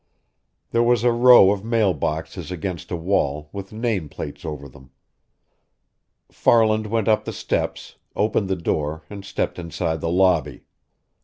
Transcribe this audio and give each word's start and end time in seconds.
There 0.71 0.81
was 0.81 1.03
a 1.03 1.11
row 1.11 1.51
of 1.51 1.63
mail 1.63 1.93
boxes 1.93 2.49
against 2.51 2.89
a 2.89 2.95
wall, 2.95 3.49
with 3.53 3.71
name 3.71 4.09
plates 4.09 4.43
over 4.43 4.67
them. 4.67 4.89
Farland 6.31 6.87
went 6.87 7.07
up 7.07 7.23
the 7.23 7.31
steps, 7.31 7.97
opened 8.15 8.49
the 8.49 8.55
door, 8.55 9.03
and 9.11 9.23
stepped 9.23 9.59
inside 9.59 10.01
the 10.01 10.09
lobby. 10.09 10.63